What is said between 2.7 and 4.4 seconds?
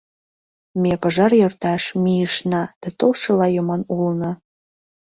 да толшыла йомын улына.